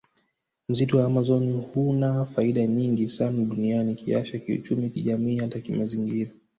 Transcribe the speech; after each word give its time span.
Msitu 0.69 0.97
wa 0.97 1.05
amazon 1.05 1.61
huna 1.73 2.25
faida 2.25 2.67
nyingi 2.67 3.09
sana 3.09 3.43
duniani 3.45 3.95
kiafya 3.95 4.39
kiuchumi 4.39 4.89
kijamii 4.89 5.37
hata 5.39 5.59
kimazingira 5.59 6.31